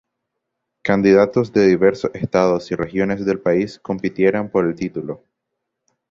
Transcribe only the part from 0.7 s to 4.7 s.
Candidatos de diversos estados y regiones del país compitieran por